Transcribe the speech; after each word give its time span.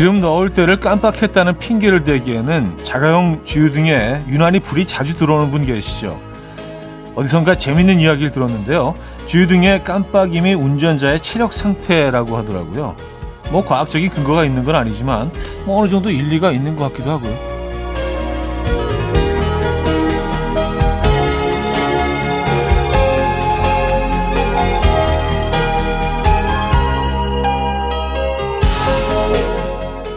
기름 0.00 0.22
넣을 0.22 0.54
때를 0.54 0.80
깜빡했다는 0.80 1.58
핑계를 1.58 2.04
대기에는 2.04 2.78
자가용 2.82 3.42
주유등에 3.44 4.22
유난히 4.28 4.58
불이 4.58 4.86
자주 4.86 5.14
들어오는 5.18 5.50
분 5.50 5.66
계시죠. 5.66 6.18
어디선가 7.16 7.58
재밌는 7.58 8.00
이야기를 8.00 8.32
들었는데요. 8.32 8.94
주유등의 9.26 9.84
깜빡임이 9.84 10.54
운전자의 10.54 11.20
체력 11.20 11.52
상태라고 11.52 12.34
하더라고요. 12.38 12.96
뭐 13.50 13.62
과학적인 13.62 14.08
근거가 14.08 14.46
있는 14.46 14.64
건 14.64 14.74
아니지만 14.74 15.32
뭐 15.66 15.82
어느 15.82 15.90
정도 15.90 16.10
일리가 16.10 16.50
있는 16.50 16.76
것 16.76 16.90
같기도 16.90 17.10
하고요. 17.10 17.49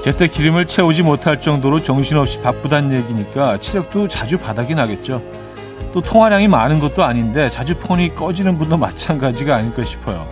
제때 0.03 0.27
기름을 0.27 0.67
채우지 0.67 1.01
못할 1.01 1.39
정도로 1.39 1.81
정신없이 1.81 2.41
바쁘단 2.41 2.91
얘기니까 2.91 3.57
체력도 3.59 4.09
자주 4.09 4.37
바닥이 4.37 4.75
나겠죠. 4.75 5.23
또 5.93 6.01
통화량이 6.01 6.49
많은 6.49 6.81
것도 6.81 7.05
아닌데 7.05 7.49
자주 7.49 7.79
폰이 7.79 8.13
꺼지는 8.13 8.57
분도 8.57 8.75
마찬가지가 8.75 9.55
아닐까 9.55 9.81
싶어요. 9.85 10.27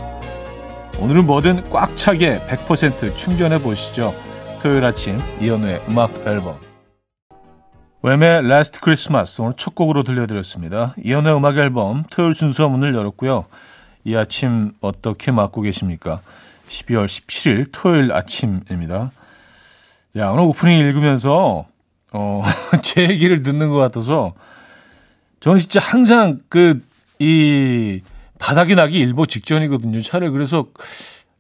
오늘은 1.00 1.26
뭐든 1.26 1.70
꽉 1.70 1.96
차게 1.96 2.42
100% 2.50 3.16
충전해 3.16 3.60
보시죠. 3.60 4.14
토요일 4.62 4.84
아침 4.84 5.18
이현우의 5.40 5.84
음악 5.88 6.12
앨범 6.28 6.58
Wham!의 8.04 8.50
Last 8.50 8.82
Christmas 8.82 9.42
오늘 9.42 9.54
첫 9.56 9.74
곡으로 9.74 10.04
들려드렸습니다. 10.04 10.96
이현우의 11.02 11.38
음악 11.38 11.58
앨범 11.58 12.04
토요일 12.10 12.36
순서 12.36 12.68
문을 12.68 12.94
열었고요. 12.94 13.46
이 14.04 14.18
아침 14.18 14.74
어떻게 14.82 15.32
맞고 15.32 15.62
계십니까? 15.62 16.20
12월 16.68 17.06
17일 17.06 17.68
토요일 17.72 18.12
아침입니다. 18.12 19.12
야, 20.18 20.30
오늘 20.30 20.44
오프닝 20.44 20.78
읽으면서, 20.78 21.66
어, 22.12 22.44
제 22.84 23.10
얘기를 23.10 23.44
듣는 23.44 23.70
것 23.70 23.78
같아서, 23.78 24.34
저는 25.40 25.60
진짜 25.60 25.80
항상 25.80 26.40
그, 26.50 26.82
이, 27.20 28.02
바닥이 28.38 28.76
나기 28.76 29.00
일보 29.00 29.26
직전이거든요, 29.28 30.02
차를. 30.02 30.32
그래서, 30.32 30.66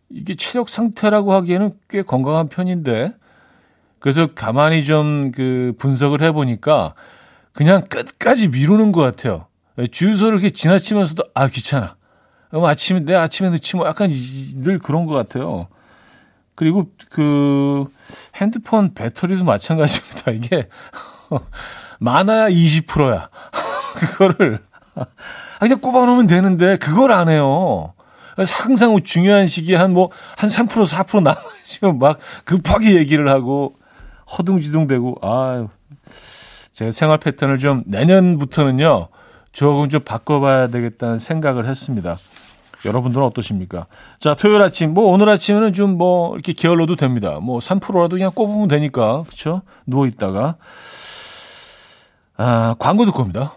이게 0.09 0.35
체력 0.35 0.69
상태라고 0.69 1.33
하기에는 1.33 1.71
꽤 1.89 2.01
건강한 2.01 2.47
편인데, 2.47 3.13
그래서 3.99 4.27
가만히 4.33 4.85
좀 4.85 5.31
그 5.35 5.73
분석을 5.77 6.21
해보니까, 6.21 6.93
그냥 7.51 7.83
끝까지 7.83 8.47
미루는 8.47 8.93
것 8.93 9.01
같아요. 9.01 9.47
주유소를 9.91 10.39
이렇게 10.39 10.49
지나치면서도, 10.49 11.23
아, 11.33 11.47
귀찮아. 11.49 11.95
그 12.51 12.59
아침에, 12.59 13.01
내 13.01 13.15
아침에 13.15 13.49
늦지 13.49 13.75
뭐 13.75 13.87
약간 13.87 14.11
늘 14.55 14.79
그런 14.79 15.05
것 15.05 15.13
같아요. 15.13 15.67
그리고 16.61 16.91
그 17.09 17.87
핸드폰 18.35 18.93
배터리도 18.93 19.43
마찬가지입니다. 19.43 20.29
이게 20.37 20.67
많아야 21.99 22.49
20%야. 22.49 23.29
그거를 23.97 24.59
그냥 25.59 25.79
꼽아 25.79 26.05
놓으면 26.05 26.27
되는데 26.27 26.77
그걸 26.77 27.13
안 27.13 27.29
해요. 27.29 27.95
항상 28.37 28.95
중요한 29.03 29.47
시기에 29.47 29.75
한 29.75 29.93
뭐 29.93 30.11
한 30.37 30.51
3% 30.51 30.67
4% 30.67 31.23
남아지면 31.23 31.97
막 31.97 32.19
급하게 32.45 32.93
얘기를 32.95 33.27
하고 33.27 33.73
허둥지둥대고 34.37 35.15
아 35.23 35.67
제가 36.73 36.91
생활 36.91 37.17
패턴을 37.17 37.57
좀 37.57 37.81
내년부터는요 37.87 39.07
조금 39.51 39.89
좀 39.89 40.01
바꿔봐야 40.03 40.67
되겠다는 40.67 41.17
생각을 41.17 41.67
했습니다. 41.67 42.19
여러분들은 42.85 43.25
어떠십니까? 43.25 43.87
자, 44.19 44.33
토요일 44.33 44.61
아침, 44.61 44.93
뭐, 44.93 45.05
오늘 45.05 45.29
아침에는 45.29 45.73
좀 45.73 45.97
뭐, 45.97 46.33
이렇게 46.33 46.53
게을러도 46.53 46.95
됩니다. 46.95 47.39
뭐, 47.41 47.59
3%라도 47.59 48.15
그냥 48.15 48.31
꼽으면 48.33 48.67
되니까, 48.67 49.23
그쵸? 49.29 49.61
누워있다가. 49.85 50.55
아, 52.37 52.75
광고 52.79 53.05
듣고 53.05 53.21
옵니다. 53.21 53.53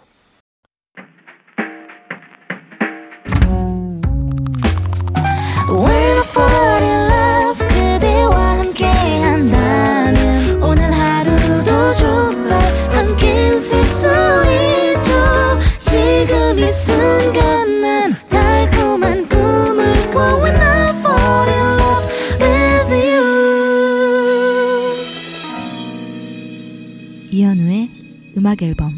음악 28.45 28.61
앨범 28.61 28.93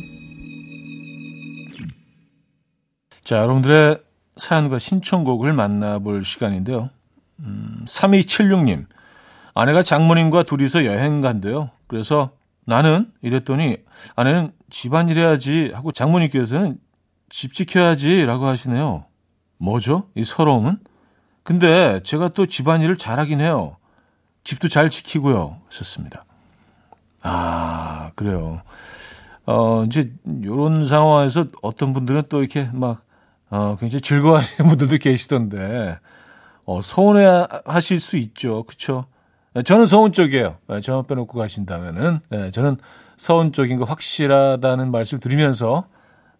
자, 3.22 3.36
여러분들의 3.36 4.02
사연과 4.36 4.78
신청곡을 4.80 5.52
만나볼 5.52 6.24
시간인데요. 6.24 6.90
음, 7.40 7.84
3276님. 7.86 8.86
아내가 9.54 9.82
장모님과 9.82 10.42
둘이서 10.42 10.84
여행 10.84 11.20
간대요. 11.20 11.70
그래서 11.86 12.32
나는 12.66 13.12
이랬더니 13.22 13.78
아내는 14.16 14.52
집안일 14.68 15.18
해야지 15.18 15.70
하고 15.74 15.92
장모님께서는 15.92 16.78
집 17.28 17.54
지켜야지 17.54 18.26
라고 18.26 18.46
하시네요. 18.46 19.06
뭐죠? 19.58 20.08
이 20.14 20.24
서러움은? 20.24 20.78
근데 21.42 22.00
제가 22.02 22.28
또 22.28 22.46
집안일을 22.46 22.96
잘하긴 22.96 23.40
해요. 23.40 23.76
집도 24.44 24.68
잘 24.68 24.90
지키고요. 24.90 25.60
썼습니다. 25.68 26.24
아, 27.22 28.10
그래요. 28.14 28.62
어, 29.46 29.84
이제 29.84 30.12
요런 30.44 30.86
상황에서 30.86 31.46
어떤 31.62 31.92
분들은 31.92 32.24
또 32.28 32.40
이렇게 32.40 32.68
막, 32.72 33.02
어, 33.48 33.76
굉장히 33.78 34.00
즐거워하시는 34.02 34.68
분들도 34.68 34.98
계시던데, 34.98 35.98
어, 36.64 36.82
서운해 36.82 37.46
하실 37.64 38.00
수 38.00 38.16
있죠. 38.16 38.64
그쵸? 38.64 39.06
저는 39.64 39.86
서운 39.86 40.12
쪽이에요. 40.12 40.56
네, 40.68 40.80
저만 40.80 41.06
빼놓고 41.06 41.38
가신다면은, 41.38 42.18
네, 42.28 42.50
저는 42.50 42.76
서운 43.16 43.52
쪽인 43.52 43.78
거 43.78 43.84
확실하다는 43.84 44.90
말씀 44.90 45.20
드리면서, 45.20 45.86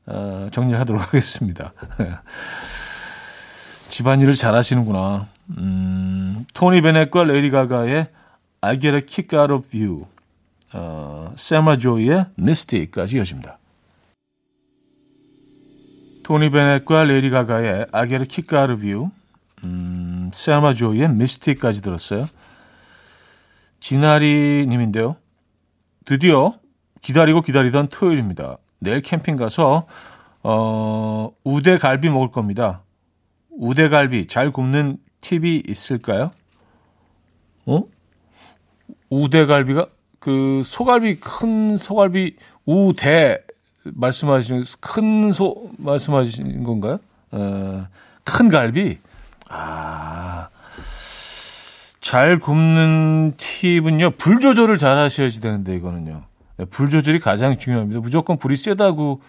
어, 0.07 0.49
정리를 0.53 0.79
하도록 0.81 1.01
하겠습니다. 1.07 1.73
집안일을 3.89 4.35
잘 4.35 4.55
하시는구나. 4.55 5.29
음, 5.59 6.45
토니 6.55 6.83
베넷과 6.83 7.23
레이디 7.23 7.51
가가의 7.51 8.09
I 8.61 8.81
get 8.81 8.97
a 8.97 9.01
kick 9.01 9.39
out 9.39 9.53
of 9.53 9.69
you. 9.77 10.07
어, 10.73 11.33
사마라 11.37 11.79
조이의 11.79 12.27
Misty까지 12.37 13.17
이어집니다. 13.17 13.59
토니 16.23 16.51
베넷과 16.51 17.05
레이디 17.05 17.31
가가의 17.31 17.87
I 17.93 18.09
Get 18.09 18.23
a 18.23 18.27
Kick 18.27 18.59
Out 18.59 18.73
of 18.73 18.85
You, 18.85 19.11
음, 19.65 20.31
사마라 20.35 20.75
조이의 20.75 21.11
Misty까지 21.11 21.83
들었어요. 21.83 22.27
진아리 23.79 24.67
님인데요. 24.69 25.17
드디어 26.05 26.55
기다리고 27.03 27.43
기다리던 27.43 27.89
토요일입니다. 27.89 28.59
내일 28.81 29.03
캠핑 29.03 29.37
가서 29.37 29.87
어, 30.43 31.31
우대갈비 31.45 32.09
먹을 32.09 32.31
겁니다. 32.31 32.83
우대갈비 33.51 34.27
잘 34.27 34.51
굽는 34.51 34.99
팁이 35.21 35.63
있을까요? 35.67 36.31
어? 37.67 37.83
우대갈비가 39.11 39.87
그 40.27 40.63
소갈비 40.65 41.21
큰 41.21 41.77
소갈비 41.77 42.35
우대 42.65 43.39
말씀하시는 43.85 44.65
큰소 44.81 45.71
말씀하시는 45.79 46.65
건가요? 46.65 46.99
어, 47.31 47.87
큰 48.25 48.49
갈비. 48.49 48.99
아. 49.49 50.49
잘 52.01 52.41
굽는 52.41 53.35
팁은요. 53.37 54.11
불 54.19 54.41
조절을 54.41 54.79
잘 54.79 54.99
하셔야지 54.99 55.41
되는데 55.41 55.77
이거는요. 55.77 56.25
네, 56.57 56.65
불 56.65 56.91
조절이 56.91 57.21
가장 57.21 57.57
중요합니다. 57.57 58.01
무조건 58.01 58.37
불이 58.37 58.57
세다고 58.57 59.21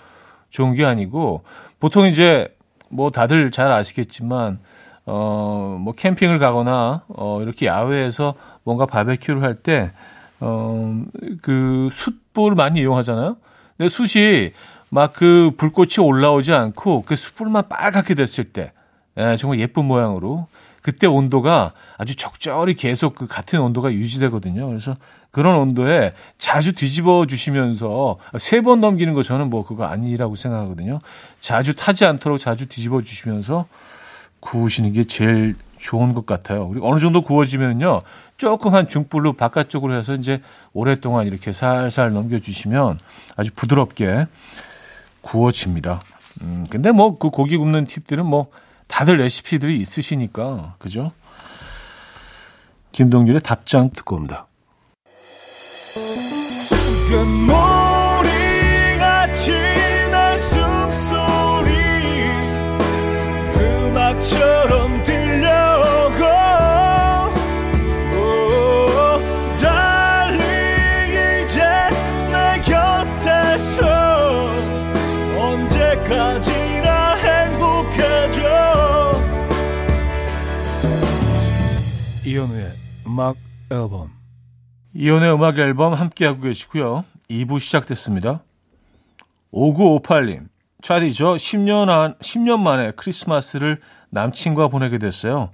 좋은 0.49 0.73
게 0.73 0.83
아니고 0.83 1.43
보통 1.79 2.07
이제 2.07 2.47
뭐 2.89 3.11
다들 3.11 3.51
잘 3.51 3.71
아시겠지만 3.71 4.57
어 5.05 5.77
뭐 5.79 5.93
캠핑을 5.93 6.39
가거나 6.39 7.03
어 7.09 7.39
이렇게 7.43 7.67
야외에서 7.67 8.33
뭔가 8.63 8.87
바베큐를 8.87 9.43
할때 9.43 9.91
어, 10.39 11.03
그 11.41 11.89
숯불 11.91 12.55
많이 12.55 12.79
이용하잖아요. 12.81 13.37
근데 13.77 13.89
숯이 13.89 14.51
막 14.89 15.13
그 15.13 15.51
불꽃이 15.57 15.95
올라오지 16.01 16.53
않고 16.53 17.03
그 17.05 17.15
숯불만 17.15 17.67
빨갛게 17.69 18.13
됐을 18.15 18.45
때, 18.45 18.71
예, 19.17 19.35
정말 19.37 19.59
예쁜 19.59 19.85
모양으로 19.85 20.47
그때 20.81 21.07
온도가 21.07 21.73
아주 21.97 22.15
적절히 22.15 22.75
계속 22.75 23.15
그 23.15 23.27
같은 23.27 23.59
온도가 23.59 23.91
유지되거든요. 23.91 24.67
그래서 24.67 24.95
그런 25.31 25.55
온도에 25.57 26.13
자주 26.37 26.73
뒤집어 26.73 27.25
주시면서 27.25 28.17
세 28.37 28.61
번 28.61 28.79
넘기는 28.79 29.13
거 29.13 29.23
저는 29.23 29.49
뭐 29.49 29.65
그거 29.65 29.83
아니라고 29.85 30.35
생각하거든요. 30.35 30.99
자주 31.41 31.75
타지 31.75 32.05
않도록 32.05 32.39
자주 32.39 32.67
뒤집어 32.67 33.01
주시면서 33.01 33.65
구우시는 34.39 34.93
게 34.93 35.03
제일 35.03 35.55
좋은 35.77 36.13
것 36.13 36.25
같아요. 36.25 36.69
그리고 36.69 36.89
어느 36.89 36.99
정도 36.99 37.21
구워지면요. 37.21 38.01
한 38.73 38.87
중불로 38.87 39.33
바깥쪽으로 39.33 39.97
해서 39.97 40.13
이제 40.15 40.41
오랫동안 40.73 41.27
이렇게 41.27 41.51
살살 41.53 42.11
넘겨주시면 42.13 42.99
아주 43.35 43.51
부드럽게 43.55 44.27
구워집니다. 45.21 46.01
음, 46.41 46.65
근데 46.69 46.91
뭐 46.91 47.15
그 47.15 47.29
고기 47.29 47.57
굽는 47.57 47.87
팁들은 47.87 48.25
뭐 48.25 48.47
다들 48.87 49.17
레시피들이 49.17 49.79
있으시니까, 49.79 50.75
그죠? 50.77 51.11
김동률의 52.91 53.41
답장 53.41 53.89
듣고 53.91 54.15
옵니다. 54.15 54.47
음악 83.17 83.35
앨범 83.71 84.11
이혼의 84.93 85.33
음악 85.33 85.57
앨범 85.57 85.95
함께하고 85.95 86.41
계시고요. 86.41 87.03
2부 87.31 87.59
시작됐습니다. 87.59 88.43
5958님, 89.51 90.47
차디 90.83 91.13
저 91.13 91.33
10년, 91.33 91.89
안, 91.89 92.13
10년 92.19 92.59
만에 92.59 92.91
크리스마스를 92.91 93.81
남친과 94.11 94.67
보내게 94.67 94.99
됐어요. 94.99 95.49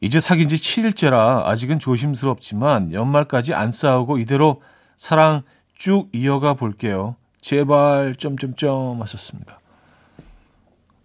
이제 0.00 0.18
사귄 0.18 0.48
지 0.48 0.56
7일째라 0.56 1.44
아직은 1.44 1.78
조심스럽지만 1.78 2.94
연말까지 2.94 3.52
안 3.52 3.70
싸우고 3.70 4.16
이대로 4.16 4.62
사랑 4.96 5.42
쭉 5.76 6.08
이어가 6.14 6.54
볼게요. 6.54 7.16
제발 7.42 8.16
점점점 8.16 9.02
하셨습니다. 9.02 9.60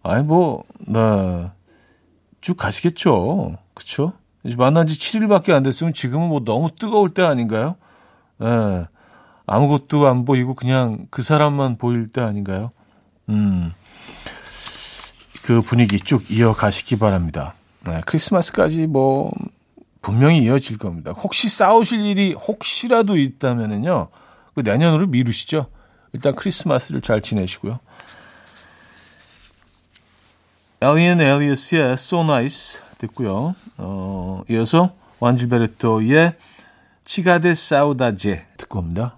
아니 0.02 0.24
뭐, 0.24 0.64
네. 0.80 1.52
쭉 2.40 2.56
가시겠죠. 2.56 3.58
그쵸? 3.74 4.14
만난 4.56 4.88
지 4.88 4.98
7일밖에 4.98 5.52
안 5.52 5.64
됐으면 5.64 5.94
지금은 5.94 6.30
뭐 6.30 6.44
너무 6.44 6.70
뜨거울 6.78 7.14
때 7.14 7.24
아닌가요? 7.24 7.76
예. 8.42 8.88
아무것도 9.46 10.08
안 10.08 10.26
보이고 10.26 10.54
그냥 10.54 11.08
그 11.10 11.22
사람만 11.22 11.78
보일 11.78 12.08
때 12.08 12.22
아닌가요? 12.22 12.72
음. 13.30 13.74
그 15.42 15.62
분위기 15.62 16.00
쭉 16.00 16.30
이어가시기 16.30 16.98
바랍니다. 16.98 17.54
네, 17.86 18.02
크리스마스까지 18.06 18.88
뭐 18.88 19.32
분명히 20.02 20.40
이어질 20.40 20.78
겁니다. 20.78 21.12
혹시 21.12 21.48
싸우실 21.50 22.06
일이 22.06 22.34
혹시라도 22.34 23.18
있다면은요. 23.18 24.10
그 24.54 24.62
내년으로 24.62 25.08
미루시죠. 25.08 25.68
일단 26.14 26.36
크리스마스를 26.36 27.02
잘 27.02 27.22
지내시고요. 27.22 27.80
엘리안 30.82 31.22
엘리어스의 31.22 31.94
So 31.94 32.22
Nice 32.24 32.80
듣고요. 33.00 33.56
어, 33.78 34.44
이어서 34.50 34.96
주앙 35.20 35.54
지우베르토의 35.54 36.36
Chega 37.04 37.41
de 37.41 37.56
Saudade 37.56 38.46
듣고 38.58 38.80
옵니다. 38.80 39.16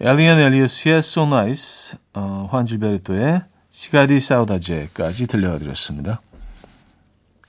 엘리안 0.00 0.38
엘리어스의 0.38 0.98
So 0.98 1.24
Nice, 1.24 1.98
어, 2.12 2.48
주앙 2.50 2.77
지우베르토의 2.77 3.42
Chega 3.70 4.06
de 4.06 4.20
Saudade까지 4.20 5.26
들려드렸습니다. 5.26 6.20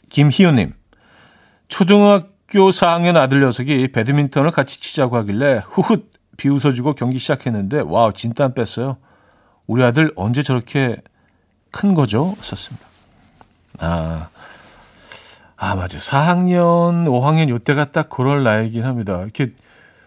김희우님, 0.09 0.73
초등학교 1.67 2.69
4학년 2.69 3.17
아들 3.17 3.41
녀석이 3.41 3.91
배드민턴을 3.91 4.51
같이 4.51 4.79
치자고 4.79 5.17
하길래 5.17 5.61
후훗 5.65 6.09
비웃어주고 6.37 6.93
경기 6.93 7.19
시작했는데 7.19 7.81
와우 7.81 8.13
진땀 8.13 8.53
뺐어요. 8.53 8.97
우리 9.65 9.83
아들 9.83 10.13
언제 10.15 10.43
저렇게 10.43 10.97
큰 11.71 11.93
거죠? 11.93 12.35
썼습니다. 12.39 12.86
아, 13.79 14.29
아, 15.55 15.75
맞아. 15.75 15.97
4학년, 15.97 17.05
5학년 17.07 17.49
요때가 17.49 17.91
딱 17.91 18.09
그럴 18.09 18.43
나이긴 18.43 18.83
합니다. 18.85 19.21
이렇게 19.21 19.53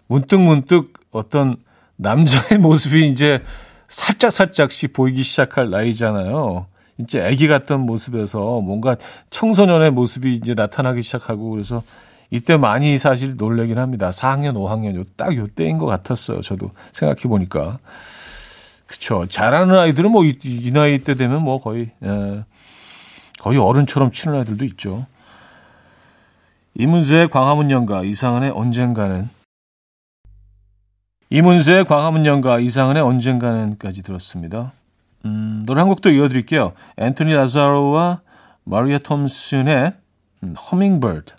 문득 0.07 0.39
문득 0.39 0.93
어떤 1.11 1.57
남자의 1.97 2.59
모습이 2.61 3.09
이제 3.09 3.41
살짝 3.87 4.31
살짝씩 4.31 4.93
보이기 4.93 5.23
시작할 5.23 5.69
나이잖아요. 5.69 6.67
이제 6.99 7.21
아기 7.25 7.47
같던 7.47 7.81
모습에서 7.81 8.61
뭔가 8.61 8.95
청소년의 9.29 9.91
모습이 9.91 10.33
이제 10.33 10.53
나타나기 10.53 11.01
시작하고 11.01 11.49
그래서 11.51 11.83
이때 12.29 12.55
많이 12.55 12.97
사실 12.97 13.35
놀래긴 13.35 13.77
합니다. 13.77 14.09
4학년, 14.11 14.53
5학년 14.55 14.95
요 14.95 15.03
딱 15.17 15.35
요때인 15.35 15.77
것 15.77 15.85
같았어요. 15.85 16.41
저도 16.41 16.69
생각해 16.93 17.23
보니까. 17.23 17.79
그쵸. 18.87 19.25
잘하는 19.27 19.77
아이들은 19.77 20.11
뭐 20.11 20.23
이 20.25 20.71
나이 20.73 20.99
때 20.99 21.15
되면 21.15 21.41
뭐 21.41 21.59
거의 21.59 21.91
예, 22.03 22.43
거의 23.41 23.57
어른처럼 23.57 24.11
치는 24.11 24.37
아이들도 24.37 24.63
있죠. 24.65 25.07
이문세의 26.75 27.31
광화문 27.31 27.71
연가 27.71 28.03
이상은의 28.03 28.51
언젠가는 28.51 29.29
이문세의 31.31 31.85
광화문 31.85 32.27
연가 32.27 32.59
이상은의 32.59 33.01
언젠가는까지 33.01 34.03
들었습니다. 34.03 34.73
음, 35.25 35.63
노래 35.65 35.81
한 35.81 35.89
곡도 35.89 36.11
이어드릴게요. 36.11 36.73
앤토니 36.97 37.33
라자로와 37.33 38.21
마리아 38.63 38.99
톰슨의 38.99 39.93
음, 40.43 40.53
허밍버드 40.53 41.33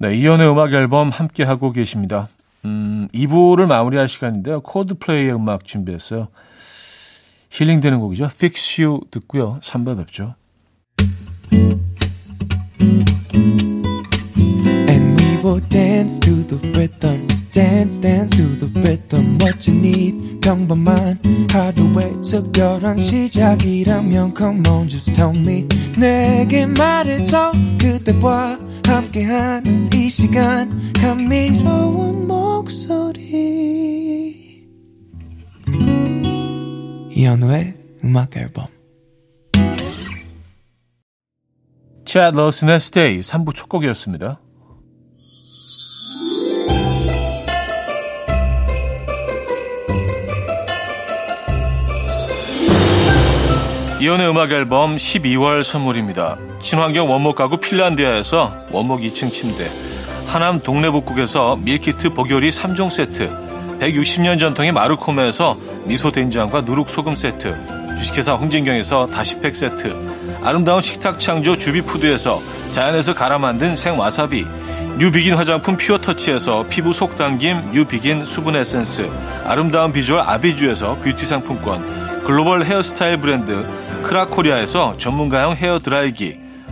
네, 0.00 0.14
이연의 0.14 0.50
음악 0.50 0.74
앨범 0.74 1.08
함께 1.08 1.44
하고 1.44 1.72
계십니다. 1.72 2.28
음, 2.68 3.08
2부를 3.14 3.66
마무리할 3.66 4.08
시간인데요. 4.08 4.60
코드플레이의 4.60 5.34
음악 5.34 5.64
준비했어요. 5.64 6.28
힐링되는 7.50 7.98
곡이죠. 8.00 8.24
Fix 8.26 8.82
You 8.82 9.00
듣고요. 9.10 9.58
3부 9.62 9.96
뵙죠. 9.96 10.34
Will 15.40 15.60
dance 15.70 16.18
to 16.18 16.44
the 16.44 16.58
rhythm. 16.72 17.26
dance 17.52 17.98
dance 17.98 18.36
to 18.36 18.44
the 18.58 18.68
rhythm 18.80 19.38
what 19.40 19.66
you 19.66 19.76
need 19.76 20.40
평범한 20.40 21.18
하루의 21.50 22.20
특별한 22.22 23.00
시작이라면 23.00 24.34
come 24.36 24.62
on 24.68 24.88
just 24.88 25.12
tell 25.14 25.34
me 25.36 25.66
내게 25.96 26.66
말해줘 26.66 27.52
그대와 27.80 28.58
함께한 28.86 29.90
이 29.94 30.08
시간 30.08 30.92
감미로운 31.00 32.28
목소리 32.58 34.34
이현우의 37.12 37.74
음악 38.02 38.36
앨범 38.36 38.66
Chad 42.04 42.36
Lawson의 42.36 42.76
Stay 42.76 43.20
3부 43.20 43.54
첫 43.54 43.68
곡이었습니다. 43.68 44.40
이현우의 54.00 54.30
음악 54.30 54.50
앨범 54.50 54.96
12월 54.96 55.62
선물입니다. 55.62 56.38
친환경 56.60 57.08
원목 57.08 57.36
가구 57.36 57.58
핀란디아에서 57.58 58.66
원목 58.72 59.00
2층 59.00 59.32
침대, 59.32 59.68
하남 60.28 60.60
동네북국에서 60.60 61.56
밀키트 61.56 62.10
보교리 62.10 62.50
3종 62.50 62.90
세트, 62.90 63.30
160년 63.80 64.38
전통의 64.38 64.72
마르코메에서 64.72 65.56
미소 65.86 66.12
된장과 66.12 66.60
누룩소금 66.60 67.16
세트, 67.16 67.56
주식회사 67.98 68.34
홍진경에서 68.34 69.06
다시팩 69.06 69.56
세트, 69.56 70.38
아름다운 70.42 70.82
식탁 70.82 71.18
창조 71.18 71.56
주비푸드에서 71.56 72.42
자연에서 72.72 73.14
갈아 73.14 73.38
만든 73.38 73.74
생와사비, 73.74 74.44
뉴비긴 74.98 75.34
화장품 75.34 75.78
퓨어터치에서 75.78 76.66
피부 76.68 76.92
속 76.92 77.16
당김 77.16 77.72
뉴비긴 77.72 78.26
수분 78.26 78.54
에센스, 78.54 79.10
아름다운 79.46 79.92
비주얼 79.92 80.20
아비주에서 80.20 80.96
뷰티 80.96 81.24
상품권, 81.24 82.22
글로벌 82.24 82.66
헤어스타일 82.66 83.16
브랜드 83.16 83.64
크라코리아에서 84.02 84.98
전문가용 84.98 85.56
헤어 85.56 85.78
드라이기, 85.78 86.47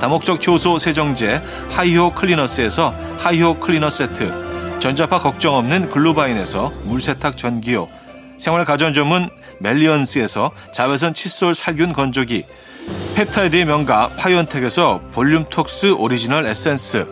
다목적 0.00 0.46
효소 0.46 0.78
세정제 0.78 1.42
하이호 1.70 2.14
클리너스에서 2.14 2.94
하이호 3.18 3.60
클리너 3.60 3.90
세트 3.90 4.78
전자파 4.80 5.18
걱정 5.18 5.56
없는 5.56 5.90
글루바인에서 5.90 6.72
물세탁 6.84 7.36
전기요 7.36 7.86
생활 8.38 8.64
가전 8.64 8.94
전문 8.94 9.28
멜리언스에서 9.60 10.52
자외선 10.72 11.12
칫솔 11.12 11.54
살균 11.54 11.92
건조기 11.92 12.44
펩타이드의 13.14 13.66
명가 13.66 14.08
파이언텍에서 14.16 15.02
볼륨톡스 15.12 15.92
오리지널 15.92 16.46
에센스 16.46 17.06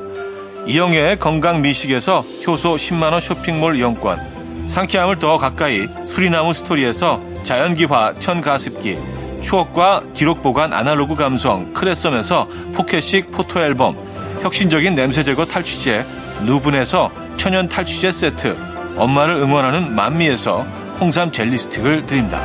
이영애의 0.67 1.19
건강 1.19 1.61
미식에서 1.61 2.25
효소 2.47 2.77
10만원 2.77 3.21
쇼핑몰 3.21 3.77
이용권 3.77 4.67
상쾌함을 4.67 5.19
더 5.19 5.37
가까이 5.37 5.87
수리나무 6.07 6.55
스토리에서 6.55 7.23
자연기화 7.43 8.15
천가습기 8.19 9.18
추억과 9.41 10.03
기록 10.15 10.43
보관 10.43 10.73
아날로그 10.73 11.15
감성 11.15 11.73
크레썸에서 11.73 12.49
포켓식 12.75 13.31
포토 13.31 13.61
앨범 13.61 13.97
혁신적인 14.43 14.95
냄새 14.95 15.23
제거 15.23 15.45
탈취제 15.45 16.05
누분에서 16.45 17.11
천연 17.37 17.69
탈취제 17.69 18.13
세트 18.13 18.57
엄마를 18.97 19.37
응원하는 19.37 19.95
만미에서 19.95 20.63
홍삼 21.01 21.31
젤리 21.31 21.57
스틱을 21.57 22.07
드립니다. 22.07 22.41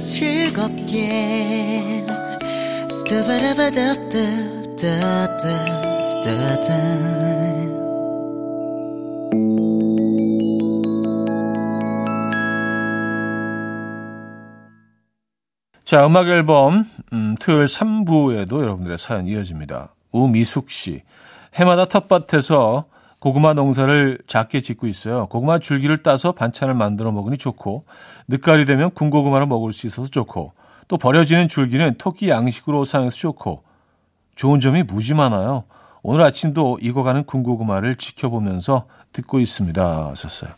즐겁게 0.00 1.54
자, 15.84 16.06
음악 16.06 16.28
앨범 16.28 16.84
음, 17.12 17.34
토요일 17.40 17.66
3부에도 17.66 18.60
여러분들의 18.60 18.98
사연 18.98 19.26
이어집니다. 19.26 19.94
우미숙 20.12 20.70
씨. 20.70 21.02
해마다 21.54 21.84
텃밭에서 21.84 22.86
고구마 23.24 23.54
농사를 23.54 24.18
작게 24.26 24.60
짓고 24.60 24.86
있어요. 24.86 25.28
고구마 25.28 25.58
줄기를 25.58 25.96
따서 26.02 26.32
반찬을 26.32 26.74
만들어 26.74 27.10
먹으니 27.10 27.38
좋고 27.38 27.86
늦가을이 28.28 28.66
되면 28.66 28.90
군고구마를 28.90 29.46
먹을 29.46 29.72
수 29.72 29.86
있어서 29.86 30.10
좋고 30.10 30.52
또 30.88 30.98
버려지는 30.98 31.48
줄기는 31.48 31.94
토끼 31.96 32.28
양식으로 32.28 32.84
사용해서 32.84 33.16
좋고 33.16 33.62
좋은 34.34 34.60
점이 34.60 34.82
무지 34.82 35.14
많아요. 35.14 35.64
오늘 36.02 36.20
아침도 36.20 36.76
익어가는 36.82 37.24
군고구마를 37.24 37.96
지켜보면서 37.96 38.88
듣고 39.14 39.40
있습니다. 39.40 40.10
하셨어요. 40.10 40.50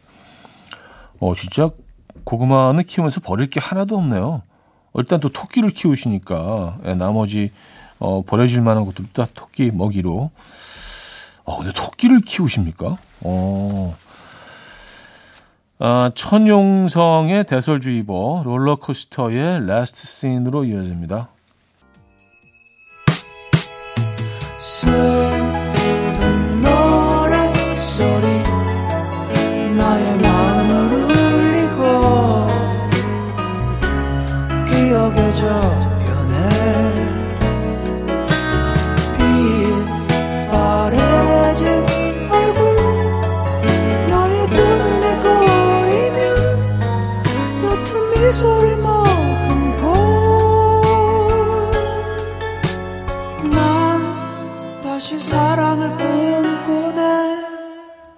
어, 1.20 1.37
진짜 1.37 1.70
고구마는 2.25 2.82
키우면서 2.82 3.20
버릴 3.20 3.49
게 3.49 3.61
하나도 3.61 3.96
없네요. 3.96 4.42
일단 4.96 5.20
또 5.20 5.28
토끼를 5.28 5.70
키우시니까 5.70 6.78
예, 6.87 6.94
나머지 6.94 7.52
어, 8.00 8.23
버려질 8.23 8.61
만한 8.61 8.85
것들도 8.87 9.12
다 9.12 9.30
토끼 9.35 9.70
먹이로 9.70 10.32
어, 11.46 11.58
근데 11.58 11.72
토끼를 11.72 12.20
키우십니까? 12.20 12.98
어. 13.22 13.96
아, 15.78 16.10
천용성의 16.14 17.44
대설주의보 17.44 18.42
롤러코스터의 18.44 19.66
라스트 19.66 20.06
씬으로 20.06 20.64
이어집니다. 20.64 21.28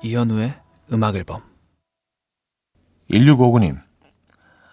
이현우의 0.03 0.55
음악 0.93 1.17
앨범 1.17 1.41
1659님 3.11 3.81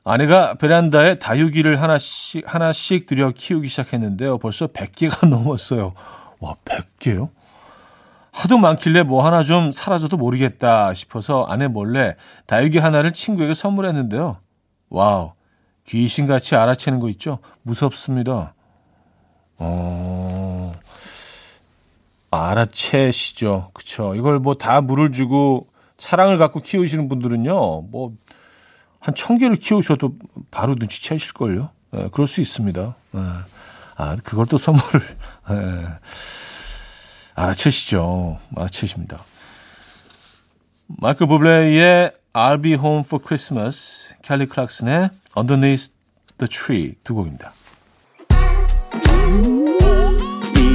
아내가 0.04 0.54
베란다에 0.56 1.18
다육이를 1.18 1.82
하나씩 1.82 2.44
하나씩 2.46 3.08
들여 3.08 3.32
키우기 3.32 3.68
시작했는데요. 3.68 4.38
벌써 4.38 4.68
100개가 4.68 5.28
넘었어요. 5.28 5.94
와, 6.40 6.56
100개요? 6.64 7.32
하도 8.32 8.58
많길래 8.60 9.02
뭐 9.04 9.26
하나 9.26 9.44
좀 9.44 9.72
사라져도 9.72 10.18
모르겠다 10.18 10.94
싶어서 10.94 11.46
아내 11.46 11.68
몰래 11.68 12.16
다육이 12.46 12.78
하나를 12.78 13.14
친구에게 13.14 13.54
선물했는데요. 13.56 14.38
와우. 14.90 15.34
귀신같이 15.86 16.56
알아채는 16.56 17.00
거 17.00 17.10
있죠? 17.10 17.40
무섭습니다. 17.64 18.54
어, 19.58 20.72
알아채시죠. 22.36 23.72
그쵸. 23.74 24.16
이걸 24.16 24.40
뭐 24.40 24.56
다 24.56 24.82
물을 24.82 25.12
주고 25.12 25.68
사랑을 25.98 26.38
갖고 26.38 26.62
키우시는 26.62 27.08
분들은요, 27.10 27.82
뭐, 27.84 28.14
한 29.00 29.14
천 29.16 29.38
개를 29.38 29.56
키우셔도 29.58 30.16
바로 30.52 30.76
눈치채실걸요. 30.76 31.70
예, 31.96 32.10
그럴 32.12 32.28
수 32.28 32.42
있습니다. 32.42 32.96
예. 33.16 33.20
아, 33.98 34.18
그걸 34.24 34.46
또 34.48 34.58
선물을, 34.58 35.02
예. 35.52 35.88
알아채시죠. 37.36 38.40
알아채십니다. 38.56 39.24
마이클 40.88 41.28
부블레의 41.28 42.12
I'll 42.34 42.62
Be 42.62 42.74
Home 42.74 43.04
for 43.06 43.24
Christmas, 43.26 44.14
캘리 44.24 44.46
클락슨의 44.48 45.10
Underneath 45.38 45.92
the 46.38 46.50
Tree 46.50 46.96
두 47.04 47.14
곡입니다. 47.16 47.54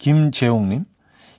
김재홍님, 0.00 0.86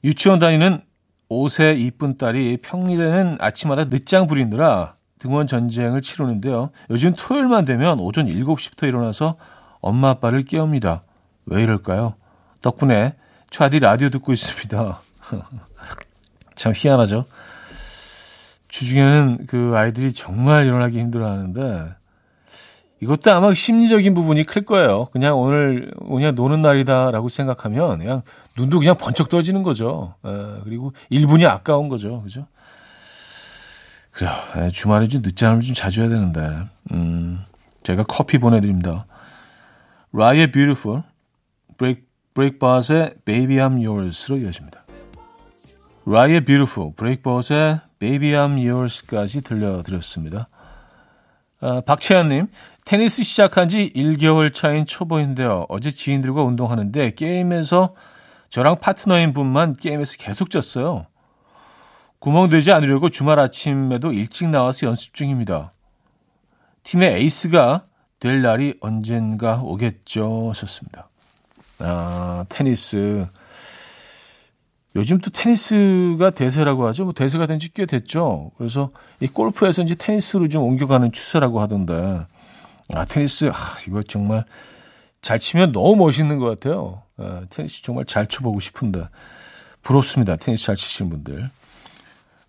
유치원 0.05 0.39
다니는 0.39 0.81
5세 1.29 1.77
이쁜 1.77 2.17
딸이 2.17 2.59
평일에는 2.61 3.37
아침마다 3.39 3.85
늦장 3.85 4.27
부리느라 4.27 4.95
등원 5.19 5.47
전쟁을 5.47 6.01
치르는데요. 6.01 6.71
요즘 6.89 7.13
토요일만 7.15 7.65
되면 7.65 7.99
오전 7.99 8.27
7시부터 8.27 8.87
일어나서 8.87 9.35
엄마 9.81 10.09
아빠를 10.09 10.43
깨웁니다. 10.43 11.03
왜 11.45 11.61
이럴까요? 11.63 12.15
덕분에 12.61 13.15
차디 13.49 13.79
라디오 13.79 14.09
듣고 14.09 14.33
있습니다. 14.33 15.01
참 16.55 16.73
희한하죠? 16.75 17.25
주중에는 18.67 19.45
그 19.47 19.73
아이들이 19.75 20.13
정말 20.13 20.65
일어나기 20.65 20.99
힘들어 20.99 21.29
하는데 21.29 21.93
이것도 23.01 23.31
아마 23.31 23.53
심리적인 23.53 24.13
부분이 24.13 24.43
클 24.43 24.63
거예요. 24.63 25.05
그냥 25.05 25.37
오늘 25.39 25.91
그냥 26.07 26.35
노는 26.35 26.61
날이다라고 26.61 27.29
생각하면 27.29 27.97
그냥 27.97 28.21
눈도 28.55 28.77
그냥 28.77 28.95
번쩍 28.95 29.27
떠지는 29.27 29.63
거죠. 29.63 30.13
에, 30.23 30.29
예, 30.29 30.61
그리고 30.63 30.93
1분이 31.11 31.49
아까운 31.49 31.89
거죠. 31.89 32.21
그죠? 32.21 32.45
그래요. 34.11 34.31
예, 34.57 34.69
주말에 34.69 35.07
좀 35.07 35.23
않으면 35.23 35.61
좀 35.61 35.73
자주 35.73 36.01
해야 36.01 36.09
되는데. 36.09 36.67
음, 36.91 37.43
제가 37.81 38.03
커피 38.03 38.37
보내드립니다. 38.37 39.07
라이의 40.13 40.51
Beautiful, 40.51 41.01
브레이크, 41.77 42.01
브레이크바스의 42.35 43.15
Baby 43.25 43.57
I'm 43.57 43.83
Yours로 43.83 44.37
이어집니다. 44.37 44.81
라이의 46.05 46.45
Beautiful, 46.45 46.93
브레이크바스의 46.95 47.79
Baby 47.97 48.33
I'm 48.33 48.63
Yours까지 48.63 49.41
들려드렸습니다. 49.41 50.49
아, 51.61 51.81
박채연님, 51.81 52.47
테니스 52.85 53.23
시작한 53.23 53.69
지 53.69 53.91
1개월 53.95 54.53
차인 54.53 54.85
초보인데요. 54.85 55.67
어제 55.69 55.91
지인들과 55.91 56.43
운동하는데 56.43 57.11
게임에서 57.11 57.93
저랑 58.49 58.79
파트너인 58.79 59.33
분만 59.33 59.73
게임에서 59.73 60.17
계속 60.17 60.49
졌어요. 60.49 61.05
구멍 62.19 62.49
되지 62.49 62.71
않으려고 62.71 63.09
주말 63.09 63.39
아침에도 63.39 64.11
일찍 64.11 64.49
나와서 64.49 64.87
연습 64.87 65.13
중입니다. 65.13 65.73
팀의 66.83 67.13
에이스가 67.13 67.85
될 68.19 68.41
날이 68.41 68.75
언젠가 68.81 69.61
오겠죠. 69.61 70.49
하셨습니다. 70.49 71.09
아, 71.79 72.45
테니스. 72.49 73.27
요즘 74.95 75.19
또 75.19 75.29
테니스가 75.31 76.31
대세라고 76.31 76.85
하죠. 76.87 77.05
뭐 77.05 77.13
대세가 77.13 77.45
된 77.47 77.59
지 77.59 77.69
꽤 77.73 77.85
됐죠. 77.85 78.51
그래서 78.57 78.91
이 79.21 79.27
골프에서 79.27 79.83
이제 79.83 79.95
테니스로 79.95 80.49
좀 80.49 80.63
옮겨가는 80.63 81.11
추세라고 81.13 81.61
하던데. 81.61 82.25
아, 82.93 83.05
테니스, 83.05 83.45
아, 83.45 83.51
이거 83.87 84.03
정말 84.03 84.43
잘 85.21 85.39
치면 85.39 85.71
너무 85.71 85.95
멋있는 85.95 86.37
것 86.39 86.45
같아요. 86.47 87.03
아, 87.17 87.43
테니스 87.49 87.83
정말 87.83 88.05
잘 88.05 88.27
쳐보고 88.27 88.59
싶은데. 88.59 89.07
부럽습니다. 89.81 90.35
테니스 90.35 90.65
잘 90.65 90.75
치시는 90.75 91.09
분들. 91.09 91.49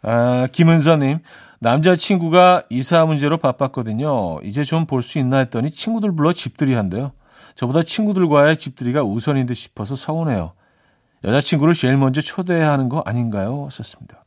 아, 0.02 0.48
김은서님, 0.50 1.20
남자친구가 1.60 2.64
이사 2.70 3.04
문제로 3.04 3.36
바빴거든요. 3.38 4.40
이제 4.42 4.64
좀 4.64 4.86
볼 4.86 5.02
수 5.02 5.20
있나 5.20 5.38
했더니 5.38 5.70
친구들 5.70 6.14
불러 6.16 6.32
집들이 6.32 6.74
한대요. 6.74 7.12
저보다 7.54 7.84
친구들과의 7.84 8.56
집들이가 8.56 9.04
우선인 9.04 9.46
듯 9.46 9.54
싶어서 9.54 9.94
서운해요. 9.94 10.54
여자친구를 11.24 11.74
제일 11.74 11.96
먼저 11.96 12.20
초대해야 12.20 12.70
하는 12.72 12.88
거 12.88 13.02
아닌가요? 13.06 13.68
썼습니다. 13.70 14.24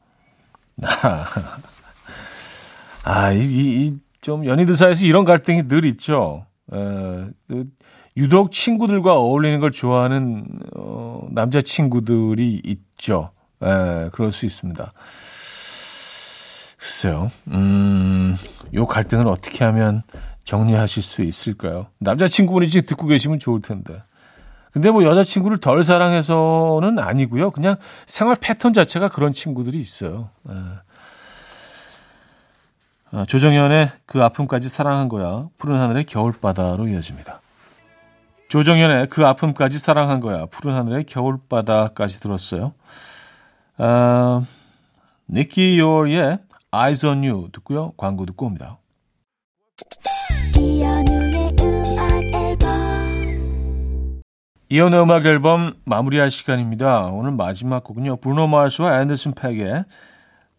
아, 3.04 3.32
이, 3.34 3.40
이, 3.40 3.98
좀 4.22 4.46
연인들 4.46 4.76
사이에서 4.76 5.06
이런 5.06 5.26
갈등이 5.26 5.68
늘 5.68 5.86
있죠. 5.86 6.46
에, 6.74 6.78
그 7.48 7.66
유독 8.18 8.52
친구들과 8.52 9.16
어울리는 9.16 9.60
걸 9.60 9.72
좋아하는 9.72 10.46
어, 10.76 11.28
남자 11.32 11.62
친구들이 11.62 12.62
있죠. 12.64 13.32
에, 13.62 14.10
그럴 14.12 14.32
수 14.32 14.46
있습니다. 14.46 14.92
글쎄요. 16.78 17.32
음, 17.48 18.36
요 18.74 18.86
갈등을 18.86 19.28
어떻게 19.28 19.66
하면 19.66 20.04
정리하실 20.44 21.04
수 21.04 21.24
있을까요? 21.24 21.88
남자친구분이 22.00 22.70
지금 22.70 22.88
듣고 22.88 23.08
계시면 23.08 23.40
좋을 23.40 23.62
텐데. 23.62 24.02
근데 24.76 24.92
뭐 24.92 25.06
여자친구를 25.06 25.60
덜 25.60 25.86
사랑해서는 25.86 27.00
아니고요. 27.00 27.52
그냥 27.52 27.78
생활 28.06 28.36
패턴 28.36 28.74
자체가 28.74 29.08
그런 29.08 29.32
친구들이 29.32 29.78
있어요. 29.78 30.32
예. 30.50 30.54
아, 33.12 33.24
조정현의 33.26 33.90
그 34.06 34.22
아픔까지 34.22 34.68
사랑한 34.68 35.08
거야. 35.08 35.48
푸른 35.58 35.80
하늘의 35.80 36.04
겨울바다로 36.04 36.90
이어집니다. 36.90 37.40
조정현의 38.50 39.08
그 39.08 39.26
아픔까지 39.26 39.80
사랑한 39.80 40.20
거야. 40.20 40.46
푸른 40.48 40.76
하늘의 40.76 41.06
겨울바다까지 41.06 42.20
들었어요. 42.20 42.74
아, 43.78 44.44
니키 45.30 45.80
요의 45.80 46.40
Eyes 46.74 47.06
on 47.06 47.24
You 47.24 47.48
듣고요. 47.54 47.94
광고 47.96 48.26
듣고 48.26 48.48
옵니다. 48.48 48.80
이연의 54.70 55.00
음악 55.00 55.26
앨범 55.28 55.74
마무리할 55.84 56.32
시간입니다. 56.32 57.08
오늘 57.08 57.32
마지막 57.32 57.84
곡은요. 57.84 58.16
브루노 58.18 58.48
마스와 58.48 59.00
앤더슨 59.02 59.34
팩의 59.34 59.86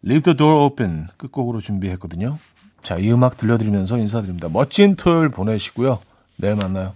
Leave 0.05 0.23
the 0.23 0.37
Door 0.37 0.65
Open 0.65 1.09
끝곡으로 1.17 1.61
준비했거든요. 1.61 2.39
자, 2.83 2.99
이 2.99 3.11
음악 3.11 3.37
들려드리면서 3.37 3.99
인사드립니다. 3.99 4.49
멋진 4.49 4.95
토요일 4.95 5.31
보내시고요. 5.31 5.99
내일 6.37 6.55
만나요. 6.55 6.93